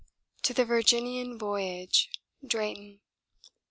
[0.41, 2.09] 'To the Virginian Voyage.'
[2.43, 3.01] DRAYTON.